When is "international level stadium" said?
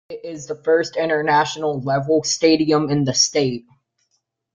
0.97-2.89